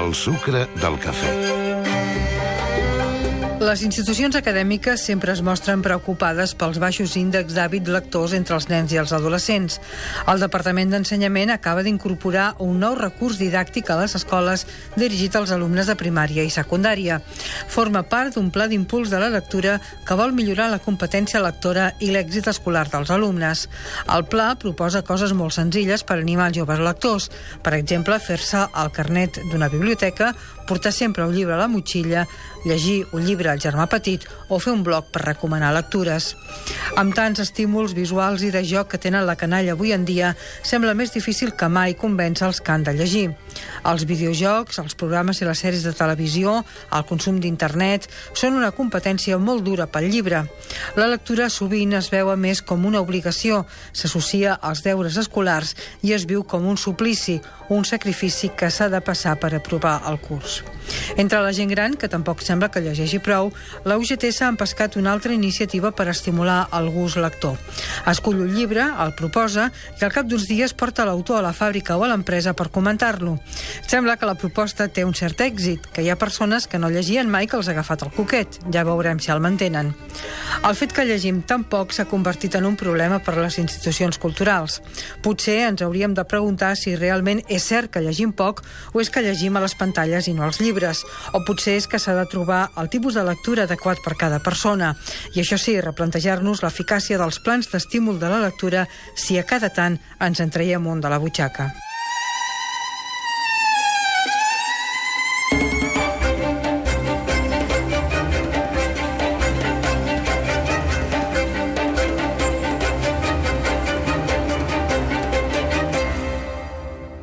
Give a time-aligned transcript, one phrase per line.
[0.00, 1.59] El sucre del cafè.
[3.60, 8.94] Les institucions acadèmiques sempre es mostren preocupades pels baixos índexs d'hàbit lectors entre els nens
[8.94, 9.74] i els adolescents.
[10.32, 14.64] El Departament d'Ensenyament acaba d'incorporar un nou recurs didàctic a les escoles
[14.94, 17.18] dirigit als alumnes de primària i secundària.
[17.68, 19.76] Forma part d'un pla d'impuls de la lectura
[20.08, 23.66] que vol millorar la competència lectora i l'èxit escolar dels alumnes.
[24.08, 27.28] El pla proposa coses molt senzilles per animar els joves lectors.
[27.60, 30.32] Per exemple, fer-se el carnet d'una biblioteca,
[30.64, 32.24] portar sempre un llibre a la motxilla,
[32.64, 36.34] llegir un llibre al germà petit o fer un blog per recomanar lectures.
[37.00, 40.94] Amb tants estímuls visuals i de joc que tenen la canalla avui en dia, sembla
[40.98, 43.26] més difícil que mai convèncer els que han de llegir.
[43.86, 46.60] Els videojocs, els programes i les sèries de televisió,
[46.96, 50.44] el consum d'internet, són una competència molt dura pel llibre.
[50.96, 55.74] La lectura sovint es veu a més com una obligació, s'associa als deures escolars
[56.06, 60.20] i es viu com un suplici, un sacrifici que s'ha de passar per aprovar el
[60.20, 60.60] curs.
[61.16, 63.52] Entre la gent gran, que tampoc sembla que llegeixi prou,
[63.84, 67.58] la UGT s'ha empescat una altra iniciativa per estimular el gust lector.
[68.10, 71.96] Escull un llibre, el proposa i al cap d'uns dies porta l'autor a la fàbrica
[71.98, 73.38] o a l'empresa per comentar-lo.
[73.86, 77.30] Sembla que la proposta té un cert èxit, que hi ha persones que no llegien
[77.30, 78.60] mai que els ha agafat el coquet.
[78.72, 79.94] Ja veurem si el mantenen.
[80.66, 84.18] El fet que llegim tan poc s'ha convertit en un problema per a les institucions
[84.18, 84.80] culturals.
[85.22, 89.22] Potser ens hauríem de preguntar si realment és cert que llegim poc o és que
[89.24, 91.04] llegim a les pantalles i no als llibres.
[91.32, 94.94] O potser és que s'ha de trobar el tipus de lectura adequat per cada persona.
[95.34, 100.00] I això sí, replantejar-nos l'eficàcia dels plans d'estímul de la lectura si a cada tant
[100.20, 101.89] ens en traiem un de la butxaca.